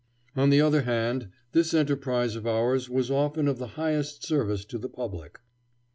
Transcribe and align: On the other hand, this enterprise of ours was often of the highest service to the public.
On 0.35 0.49
the 0.49 0.59
other 0.61 0.81
hand, 0.81 1.29
this 1.51 1.75
enterprise 1.75 2.35
of 2.35 2.47
ours 2.47 2.89
was 2.89 3.11
often 3.11 3.47
of 3.47 3.59
the 3.59 3.67
highest 3.77 4.23
service 4.25 4.65
to 4.65 4.79
the 4.79 4.89
public. 4.89 5.39